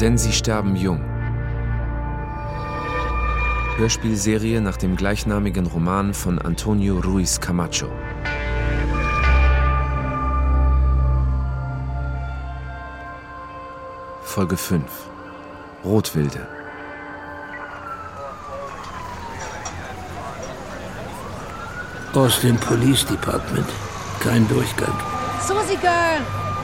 [0.00, 1.00] Denn sie sterben jung.
[3.76, 7.86] Hörspielserie nach dem gleichnamigen Roman von Antonio Ruiz Camacho.
[14.22, 14.84] Folge 5
[15.84, 16.46] Rotwilde
[22.14, 23.66] Aus dem Police Department.
[24.20, 24.94] Kein Durchgang.
[25.40, 26.20] Susie Girl!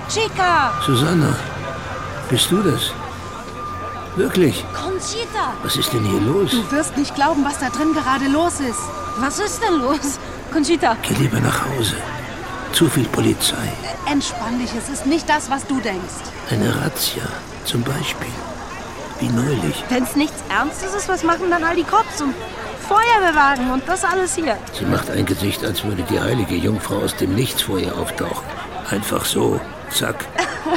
[0.09, 0.73] Chica!
[0.87, 1.35] Susanna,
[2.29, 2.93] bist du das?
[4.17, 4.65] Wirklich?
[4.75, 5.55] Conchita!
[5.63, 6.51] Was ist denn hier los?
[6.51, 8.81] Du wirst nicht glauben, was da drin gerade los ist.
[9.19, 10.19] Was ist denn los?
[10.53, 10.97] Conchita!
[11.03, 11.95] Geh lieber nach Hause.
[12.73, 13.73] Zu viel Polizei.
[14.11, 16.23] Entspann dich, es ist nicht das, was du denkst.
[16.51, 17.23] Eine Razzia,
[17.65, 18.33] zum Beispiel.
[19.21, 19.85] Wie neulich.
[19.89, 22.35] Wenn's nichts Ernstes ist, was machen dann all die Cops und
[22.89, 24.57] Feuerwehrwagen und das alles hier?
[24.73, 28.45] Sie macht ein Gesicht, als würde die heilige Jungfrau aus dem Nichts vor ihr auftauchen.
[28.91, 30.25] Einfach so, zack.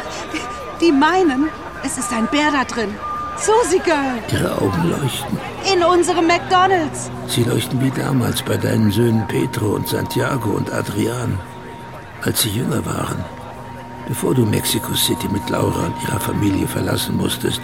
[0.82, 1.50] Die meinen,
[1.84, 2.94] es ist ein Bär da drin.
[3.38, 4.20] Susie Girl!
[4.32, 5.38] Ihre Augen leuchten.
[5.74, 7.10] In unserem McDonalds!
[7.28, 11.40] Sie leuchten wie damals bei deinen Söhnen Petro und Santiago und Adrian,
[12.22, 13.24] als sie jünger waren.
[14.08, 17.62] Bevor du Mexico City mit Laura und ihrer Familie verlassen musstest.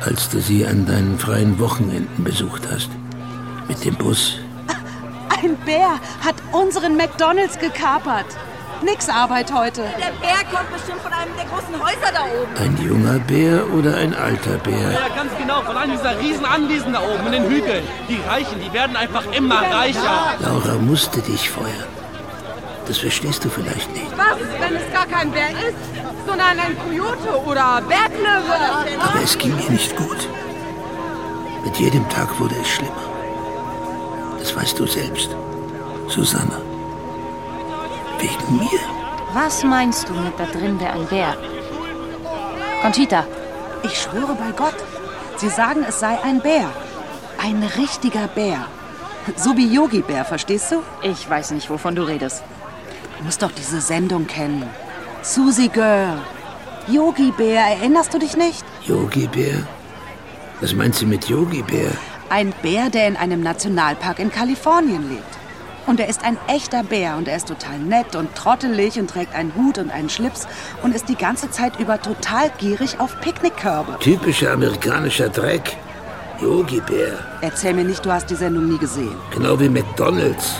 [0.00, 2.90] Als du sie an deinen freien Wochenenden besucht hast.
[3.68, 4.38] Mit dem Bus.
[5.42, 8.26] Ein Bär hat unseren McDonalds gekapert.
[8.84, 9.82] Nix Arbeit heute.
[9.82, 12.54] Der Bär kommt bestimmt von einem der großen Häuser da oben.
[12.56, 14.92] Ein junger Bär oder ein alter Bär?
[14.92, 17.82] Ja, ganz genau, von einem dieser riesen Anwesen da oben in den Hügeln.
[18.08, 20.34] Die Reichen, die werden einfach immer reicher.
[20.40, 21.88] Laura musste dich feuern.
[22.86, 24.10] Das verstehst du vielleicht nicht.
[24.18, 25.76] Was, wenn es gar kein Bär ist,
[26.26, 29.00] sondern ein Kojote oder Berglöwe?
[29.00, 30.28] Aber es ging ihr nicht gut.
[31.64, 32.92] Mit jedem Tag wurde es schlimmer.
[34.38, 35.30] Das weißt du selbst,
[36.08, 36.73] Susanna.
[38.24, 38.80] Wegen mir.
[39.34, 41.36] Was meinst du mit da drin wäre ein Bär?
[42.80, 43.26] Conchita,
[43.82, 44.76] Ich schwöre bei Gott,
[45.36, 46.70] sie sagen, es sei ein Bär.
[47.36, 48.64] Ein richtiger Bär.
[49.36, 50.76] So wie Yogi Bär, verstehst du?
[51.02, 52.42] ich weiß nicht, wovon du redest.
[53.18, 54.64] Du musst doch diese Sendung kennen.
[55.22, 56.16] Susie Girl.
[56.88, 58.64] Yogi Bär, erinnerst du dich nicht?
[58.86, 59.66] Yogi Bär?
[60.62, 61.92] Was meinst du mit Yogi Bär?
[62.30, 65.34] Ein Bär, der in einem Nationalpark in Kalifornien lebt.
[65.86, 69.34] Und er ist ein echter Bär und er ist total nett und trottelig und trägt
[69.34, 70.46] einen Hut und einen Schlips
[70.82, 73.98] und ist die ganze Zeit über total gierig auf Picknickkörbe.
[74.00, 75.76] Typischer amerikanischer Dreck.
[76.40, 77.18] Yogi Bär.
[77.42, 79.14] Erzähl mir nicht, du hast die Sendung nie gesehen.
[79.32, 80.54] Genau wie McDonalds.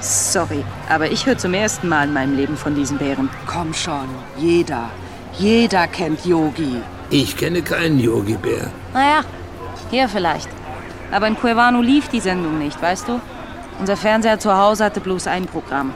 [0.00, 3.28] Sorry, aber ich höre zum ersten Mal in meinem Leben von diesen Bären.
[3.46, 4.90] Komm schon, jeder.
[5.38, 6.76] Jeder kennt Yogi.
[7.10, 8.70] Ich kenne keinen Yogi Bär.
[8.92, 9.20] Naja,
[9.90, 10.48] hier vielleicht.
[11.10, 13.20] Aber in Cuevano lief die Sendung nicht, weißt du?
[13.78, 15.92] Unser Fernseher zu Hause hatte bloß ein Programm.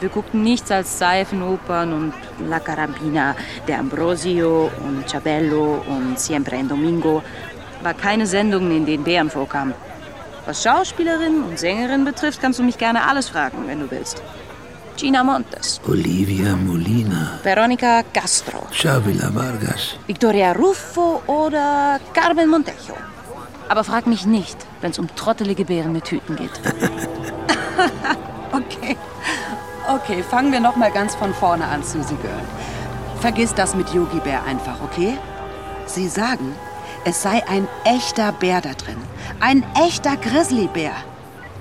[0.00, 2.12] Wir guckten nichts als Seifenopern und
[2.48, 3.34] La Carabina,
[3.66, 7.22] der Ambrosio und Chabello und Siempre en Domingo.
[7.82, 9.74] War keine Sendungen, in denen Bären vorkamen.
[10.46, 14.22] Was Schauspielerinnen und Sängerinnen betrifft, kannst du mich gerne alles fragen, wenn du willst.
[14.96, 17.38] Gina Montes, Olivia Molina.
[17.42, 19.96] Veronica Castro, Chavila Vargas.
[20.06, 22.96] Victoria Ruffo oder Carmen Montejo.
[23.68, 26.50] Aber frag mich nicht, wenn es um trottelige Bären mit Hüten geht.
[28.52, 28.96] Okay.
[29.86, 32.42] Okay, fangen wir noch mal ganz von vorne an, Susie Girl.
[33.20, 35.18] Vergiss das mit Yogi Bär einfach, okay?
[35.86, 36.54] Sie sagen,
[37.04, 38.96] es sei ein echter Bär da drin.
[39.40, 40.92] Ein echter Grizzlybär.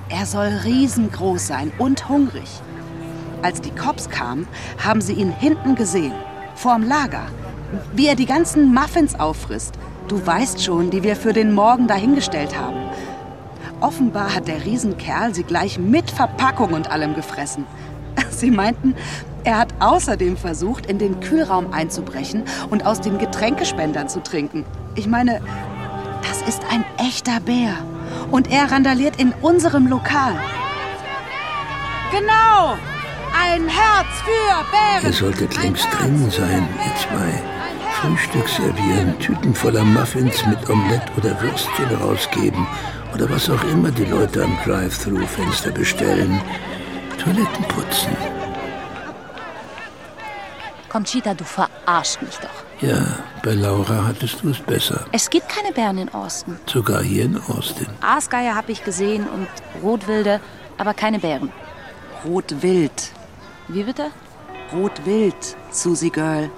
[0.10, 2.50] Er soll riesengroß sein und hungrig.
[3.42, 4.48] Als die Cops kamen,
[4.84, 6.14] haben sie ihn hinten gesehen,
[6.56, 7.28] vorm Lager,
[7.94, 9.76] wie er die ganzen Muffins auffrisst.
[10.08, 12.90] Du weißt schon, die wir für den Morgen dahingestellt haben.
[13.80, 17.66] Offenbar hat der Riesenkerl sie gleich mit Verpackung und allem gefressen.
[18.32, 18.96] Sie meinten,
[19.44, 24.66] er hat außerdem versucht, in den Kühlraum einzubrechen und aus den Getränkespendern zu trinken.
[24.96, 25.42] Ich meine,
[26.28, 27.76] das ist ein echter Bär.
[28.32, 30.36] Und er randaliert in unserem Lokal.
[32.12, 32.78] Genau!
[33.40, 35.06] Ein Herz für Bären!
[35.06, 37.44] Ihr solltet längst drin sein, ihr zwei.
[38.01, 42.68] Frühstück servieren, Tüten voller Muffins mit Omelette oder Würstchen rausgeben
[43.13, 46.42] oder was auch immer die Leute am Drive-Thru-Fenster bestellen.
[47.18, 48.15] Toiletten putzen.
[50.89, 52.50] Conchita, du verarschst mich doch.
[52.81, 55.06] Ja, bei Laura hattest du es besser.
[55.12, 56.57] Es gibt keine Bären in Austin.
[56.65, 57.88] Sogar hier in Austin.
[58.01, 59.48] Aasgeier habe ich gesehen und
[59.81, 60.39] Rotwilde,
[60.77, 61.51] aber keine Bären.
[62.24, 63.12] Rotwild.
[63.68, 64.12] Wie bitte?
[64.71, 65.36] Rotwild,
[65.71, 66.50] Susie Girl.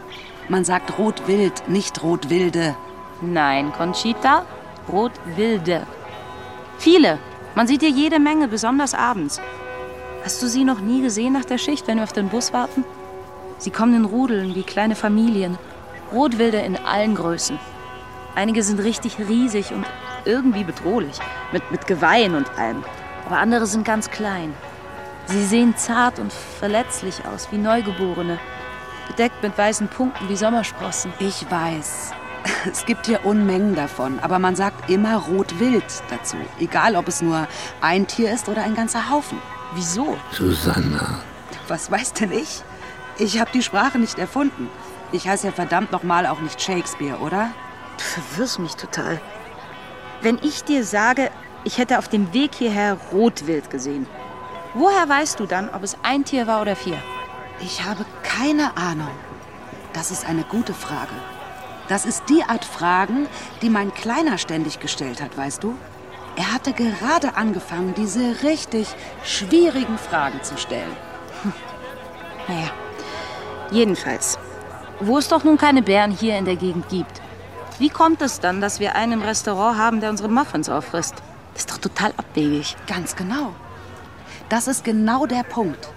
[0.47, 2.75] Man sagt Rotwild, nicht Rotwilde.
[3.21, 4.45] Nein, Conchita,
[4.91, 5.85] Rotwilde.
[6.79, 7.19] Viele.
[7.55, 9.41] Man sieht hier jede Menge, besonders abends.
[10.23, 12.85] Hast du sie noch nie gesehen nach der Schicht, wenn wir auf den Bus warten?
[13.57, 15.57] Sie kommen in Rudeln wie kleine Familien.
[16.13, 17.59] Rotwilde in allen Größen.
[18.33, 19.85] Einige sind richtig riesig und
[20.23, 21.19] irgendwie bedrohlich,
[21.51, 22.81] mit, mit Geweihen und allem.
[23.25, 24.53] Aber andere sind ganz klein.
[25.25, 28.39] Sie sehen zart und verletzlich aus, wie Neugeborene,
[29.09, 31.11] bedeckt mit weißen Punkten wie Sommersprossen.
[31.19, 32.13] Ich weiß.
[32.71, 36.37] Es gibt hier Unmengen davon, aber man sagt immer rot-wild dazu.
[36.59, 37.47] Egal, ob es nur
[37.81, 39.39] ein Tier ist oder ein ganzer Haufen.
[39.73, 40.17] Wieso?
[40.31, 41.19] Susanna.
[41.67, 42.63] Was weiß denn ich?
[43.17, 44.69] Ich habe die Sprache nicht erfunden.
[45.11, 47.51] Ich heiße ja verdammt nochmal auch nicht Shakespeare, oder?
[47.97, 49.19] Du verwirrst mich total.
[50.21, 51.29] Wenn ich dir sage,
[51.63, 54.07] ich hätte auf dem Weg hierher Rotwild gesehen,
[54.73, 56.97] woher weißt du dann, ob es ein Tier war oder vier?
[57.59, 59.11] Ich habe keine Ahnung.
[59.93, 61.13] Das ist eine gute Frage.
[61.89, 63.27] Das ist die Art Fragen,
[63.63, 65.75] die mein Kleiner ständig gestellt hat, weißt du?
[66.35, 68.87] Er hatte gerade angefangen, diese richtig
[69.23, 70.95] schwierigen Fragen zu stellen.
[71.43, 71.53] Hm.
[72.47, 72.71] Naja,
[73.69, 74.39] jedenfalls.
[74.99, 77.21] Wo es doch nun keine Bären hier in der Gegend gibt.
[77.77, 81.15] Wie kommt es dann, dass wir einen im Restaurant haben, der unsere Muffins auffrisst?
[81.53, 82.75] Das ist doch total abwegig.
[82.87, 83.53] Ganz genau.
[84.49, 85.89] Das ist genau der Punkt.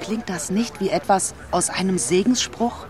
[0.00, 2.86] Klingt das nicht wie etwas aus einem Segensspruch?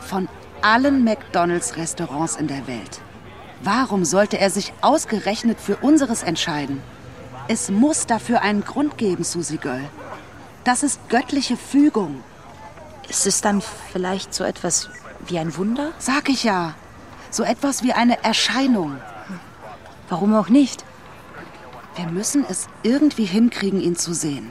[0.00, 0.28] Von
[0.64, 3.00] allen McDonalds-Restaurants in der Welt.
[3.62, 6.82] Warum sollte er sich ausgerechnet für unseres entscheiden?
[7.48, 9.84] Es muss dafür einen Grund geben, Susie Girl.
[10.64, 12.22] Das ist göttliche Fügung.
[13.08, 13.62] Ist es dann
[13.92, 14.88] vielleicht so etwas
[15.26, 15.92] wie ein Wunder?
[15.98, 16.74] Sag ich ja.
[17.30, 18.96] So etwas wie eine Erscheinung.
[20.08, 20.84] Warum auch nicht?
[21.96, 24.50] Wir müssen es irgendwie hinkriegen, ihn zu sehen.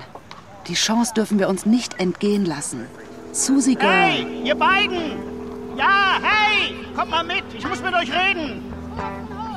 [0.68, 2.86] Die Chance dürfen wir uns nicht entgehen lassen.
[3.32, 3.92] Susie Girl.
[3.92, 5.33] Hey, ihr beiden!
[5.76, 6.76] Ja, hey!
[6.96, 8.74] Kommt mal mit, ich muss mit euch reden.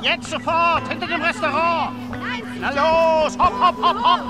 [0.01, 1.91] Jetzt sofort, hinter dem Restaurant.
[2.59, 4.21] Na los, hopp, hopp, hopp, hopp.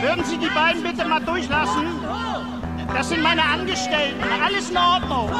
[0.00, 1.86] Würden Sie die beiden bitte mal durchlassen?
[2.94, 4.22] Das sind meine Angestellten.
[4.44, 5.30] Alles in Ordnung.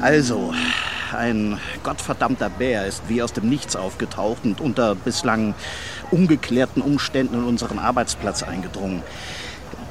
[0.00, 0.52] Also,
[1.16, 5.54] ein gottverdammter Bär ist wie aus dem Nichts aufgetaucht und unter bislang
[6.10, 9.02] ungeklärten Umständen in unseren Arbeitsplatz eingedrungen.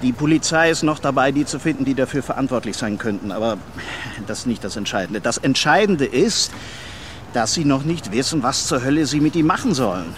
[0.01, 3.31] Die Polizei ist noch dabei, die zu finden, die dafür verantwortlich sein könnten.
[3.31, 3.57] Aber
[4.27, 5.21] das ist nicht das Entscheidende.
[5.21, 6.51] Das Entscheidende ist,
[7.33, 10.15] dass sie noch nicht wissen, was zur Hölle sie mit ihm machen sollen.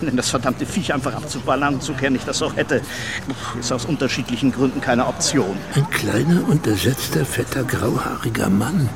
[0.00, 2.82] Denn das verdammte Viech einfach abzuballern, so gern ich das auch hätte,
[3.58, 5.56] ist aus unterschiedlichen Gründen keine Option.
[5.74, 8.88] Ein kleiner, untersetzter, fetter, grauhaariger Mann.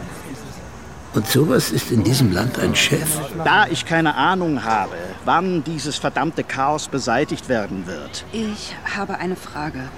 [1.12, 3.18] Und sowas ist in diesem Land ein Chef?
[3.44, 8.24] Da ich keine Ahnung habe, wann dieses verdammte Chaos beseitigt werden wird.
[8.32, 9.88] Ich habe eine Frage.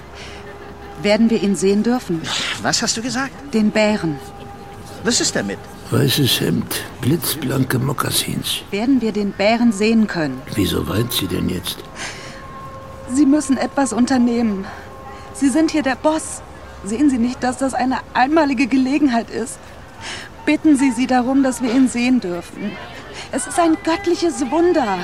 [1.03, 2.21] Werden wir ihn sehen dürfen?
[2.63, 3.53] Was hast du gesagt?
[3.53, 4.17] Den Bären.
[5.03, 5.59] Was ist damit?
[5.91, 8.61] Weißes Hemd, blitzblanke Mokassins.
[8.71, 10.41] Werden wir den Bären sehen können?
[10.55, 11.77] Wieso weint sie denn jetzt?
[13.11, 14.65] Sie müssen etwas unternehmen.
[15.33, 16.41] Sie sind hier der Boss.
[16.85, 19.59] Sehen Sie nicht, dass das eine einmalige Gelegenheit ist?
[20.45, 22.71] Bitten Sie sie darum, dass wir ihn sehen dürfen.
[23.31, 24.97] Es ist ein göttliches Wunder.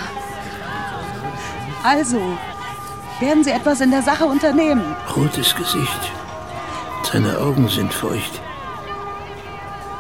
[1.84, 2.20] Also,
[3.20, 4.84] werden Sie etwas in der Sache unternehmen?
[5.16, 6.12] Rotes Gesicht.
[7.10, 8.42] Seine Augen sind feucht.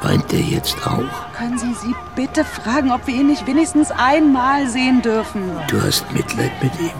[0.01, 1.33] Weint er jetzt auch?
[1.37, 5.51] Können Sie sie bitte fragen, ob wir ihn nicht wenigstens einmal sehen dürfen?
[5.69, 6.91] Du hast Mitleid mit ihm?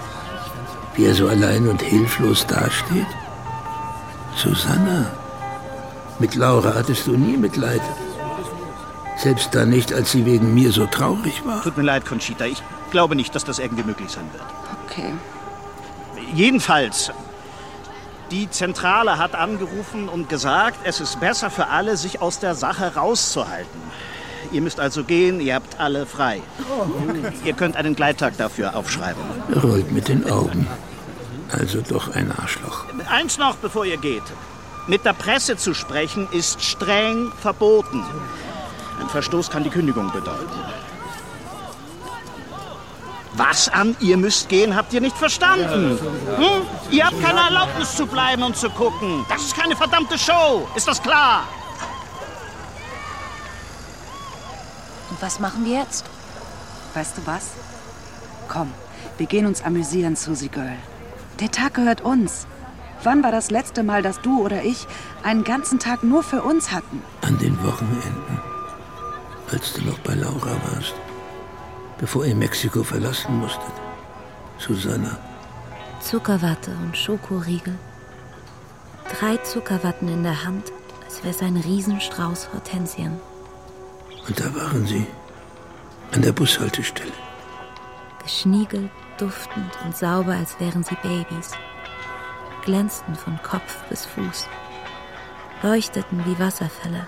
[0.95, 3.07] Wie er so allein und hilflos dasteht?
[4.35, 5.11] Susanna,
[6.19, 7.81] mit Laura hattest du nie Mitleid.
[9.19, 11.61] Selbst dann nicht, als sie wegen mir so traurig war.
[11.61, 12.45] Tut mir leid, Conchita.
[12.45, 14.43] Ich glaube nicht, dass das irgendwie möglich sein wird.
[14.85, 15.13] Okay.
[16.33, 17.11] Jedenfalls,
[18.31, 22.95] die Zentrale hat angerufen und gesagt, es ist besser für alle, sich aus der Sache
[22.95, 23.81] rauszuhalten.
[24.51, 26.41] Ihr müsst also gehen, ihr habt alle frei.
[27.43, 29.21] Ihr könnt einen Gleittag dafür aufschreiben.
[29.53, 30.65] Er rollt mit den Augen.
[31.51, 32.85] Also doch ein Arschloch.
[33.09, 34.23] Eins noch, bevor ihr geht.
[34.87, 38.03] Mit der Presse zu sprechen ist streng verboten.
[38.99, 40.59] Ein Verstoß kann die Kündigung bedeuten.
[43.33, 43.95] Was an?
[44.01, 45.97] Ihr müsst gehen, habt ihr nicht verstanden?
[46.37, 46.61] Hm?
[46.91, 49.25] Ihr habt keine Erlaubnis zu bleiben und zu gucken.
[49.29, 50.67] Das ist keine verdammte Show.
[50.75, 51.43] Ist das klar?
[55.09, 56.05] Und was machen wir jetzt?
[56.93, 57.51] Weißt du was?
[58.47, 58.73] Komm,
[59.17, 60.75] wir gehen uns amüsieren, Susie Girl.
[61.39, 62.47] Der Tag gehört uns.
[63.03, 64.85] Wann war das letzte Mal, dass du oder ich
[65.23, 67.01] einen ganzen Tag nur für uns hatten?
[67.21, 68.48] An den Wochenenden
[69.51, 70.95] als du noch bei Laura warst,
[71.97, 73.73] bevor ihr Mexiko verlassen musstet.
[74.57, 75.17] Susanna.
[76.01, 77.77] Zuckerwatte und Schokoriegel.
[79.19, 80.71] Drei Zuckerwatten in der Hand,
[81.05, 83.19] als wäre es ein Riesenstrauß Hortensien.
[84.27, 85.07] Und da waren sie,
[86.11, 87.11] an der Bushaltestelle.
[88.21, 91.51] Geschniegelt, duftend und sauber, als wären sie Babys.
[92.63, 94.47] Glänzten von Kopf bis Fuß.
[95.63, 97.07] leuchteten wie Wasserfälle.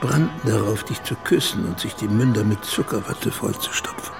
[0.00, 4.14] Brannten darauf, dich zu küssen und sich die Münder mit Zuckerwatte vollzustopfen.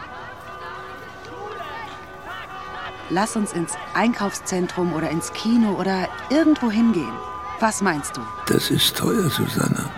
[3.11, 7.13] Lass uns ins Einkaufszentrum oder ins Kino oder irgendwo hingehen.
[7.61, 8.21] Was meinst du?
[8.47, 9.91] Das ist teuer, Susanna.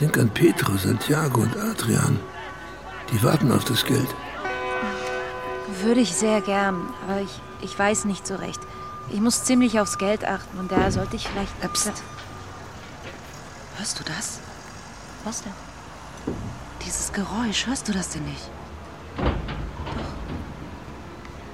[0.00, 2.18] Denk an Petro, Santiago und Adrian.
[3.12, 4.08] Die warten auf das Geld.
[5.82, 8.60] Würde ich sehr gern, aber ich, ich weiß nicht so recht.
[9.10, 11.52] Ich muss ziemlich aufs Geld achten und daher sollte ich vielleicht.
[11.72, 11.92] Pst.
[13.76, 14.40] Hörst du das?
[15.24, 15.52] Was denn?
[16.84, 18.50] Dieses Geräusch, hörst du das denn nicht?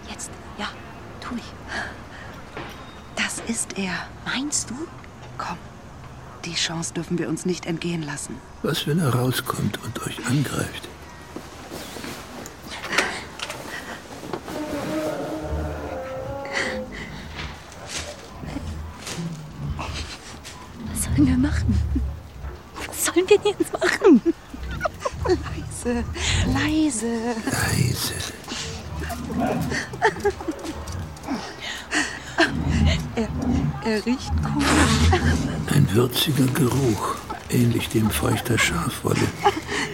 [0.08, 0.68] Jetzt, ja,
[1.20, 1.52] tu ich.
[3.16, 3.92] Das ist er.
[4.25, 4.75] Meinst du?
[5.37, 5.58] Komm,
[6.44, 8.37] die Chance dürfen wir uns nicht entgehen lassen.
[8.62, 10.88] Was, wenn er rauskommt und euch angreift?
[27.02, 27.35] Leise.
[27.45, 28.14] Leise.
[33.14, 33.28] Er,
[33.85, 35.23] er riecht komisch.
[35.75, 37.17] Ein würziger Geruch,
[37.50, 39.28] ähnlich dem feuchter Schafwolle.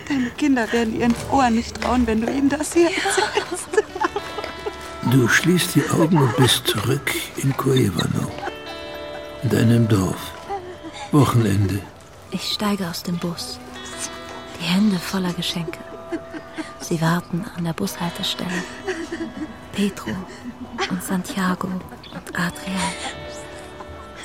[0.09, 3.69] Deine Kinder werden ihren Ohren nicht trauen, wenn du ihnen das hier erzählst.
[5.11, 8.31] Du schließt die Augen und bist zurück in Cuevano,
[9.43, 10.33] in deinem Dorf.
[11.13, 11.81] Wochenende.
[12.31, 13.59] Ich steige aus dem Bus.
[14.59, 15.79] Die Hände voller Geschenke.
[16.81, 18.51] Sie warten an der Bushaltestelle.
[19.73, 20.11] Petro
[20.91, 22.93] und Santiago und Adrian.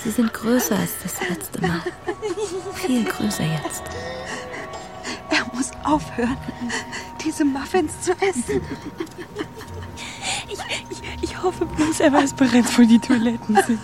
[0.03, 1.81] Sie sind größer als das letzte Mal.
[2.73, 3.83] Viel größer jetzt.
[5.29, 6.37] Er muss aufhören,
[7.23, 8.61] diese Muffins zu essen.
[10.47, 13.79] Ich, ich, ich hoffe bloß, er weiß bereits, wo die Toiletten sind.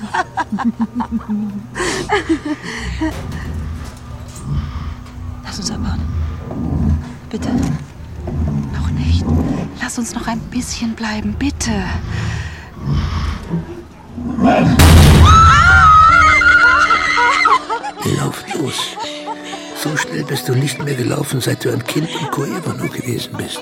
[5.43, 6.01] Lass uns abhauen.
[7.29, 7.49] Bitte.
[8.73, 9.25] Noch nicht.
[9.81, 11.71] Lass uns noch ein bisschen bleiben, bitte.
[18.17, 18.97] Lauf los.
[19.81, 23.61] So schnell bist du nicht mehr gelaufen, seit du ein Kind in Cuevano gewesen bist.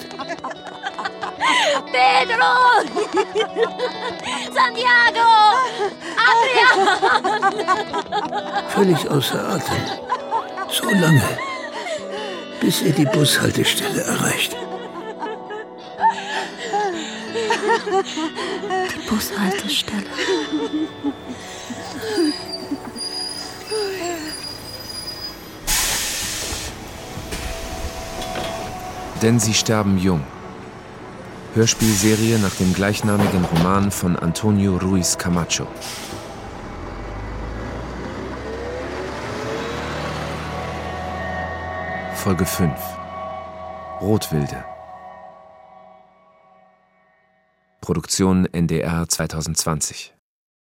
[1.92, 2.52] Pedro!
[4.54, 5.30] Santiago!
[6.30, 6.78] Adrian!
[8.70, 9.84] Völlig außer Atem.
[10.70, 11.22] So lange,
[12.74, 14.56] bis ihr die Bushaltestelle erreicht.
[18.96, 20.04] Die Bushaltestelle.
[29.22, 30.24] Denn sie sterben jung.
[31.54, 35.68] Hörspielserie nach dem gleichnamigen Roman von Antonio Ruiz Camacho.
[42.24, 42.72] Folge 5
[44.00, 44.64] Rotwilde.
[47.82, 50.14] Produktion NDR 2020